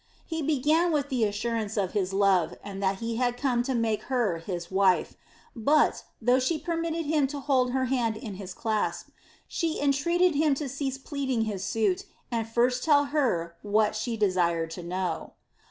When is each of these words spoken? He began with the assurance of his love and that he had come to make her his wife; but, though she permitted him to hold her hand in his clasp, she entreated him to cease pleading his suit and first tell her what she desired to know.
He 0.25 0.41
began 0.41 0.91
with 0.91 1.09
the 1.09 1.25
assurance 1.25 1.77
of 1.77 1.91
his 1.91 2.11
love 2.11 2.55
and 2.63 2.81
that 2.81 3.01
he 3.01 3.17
had 3.17 3.37
come 3.37 3.61
to 3.61 3.75
make 3.75 4.01
her 4.05 4.39
his 4.39 4.71
wife; 4.71 5.13
but, 5.55 6.05
though 6.19 6.39
she 6.39 6.57
permitted 6.57 7.05
him 7.05 7.27
to 7.27 7.39
hold 7.39 7.69
her 7.71 7.85
hand 7.85 8.17
in 8.17 8.33
his 8.41 8.55
clasp, 8.55 9.09
she 9.47 9.79
entreated 9.79 10.33
him 10.33 10.55
to 10.55 10.67
cease 10.67 10.97
pleading 10.97 11.41
his 11.43 11.63
suit 11.63 12.05
and 12.31 12.49
first 12.49 12.83
tell 12.83 13.05
her 13.13 13.55
what 13.61 13.95
she 13.95 14.17
desired 14.17 14.71
to 14.71 14.81
know. 14.81 15.33